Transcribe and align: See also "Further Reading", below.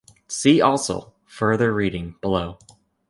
See 0.27 0.61
also 0.61 1.13
"Further 1.27 1.71
Reading", 1.71 2.15
below. 2.21 2.57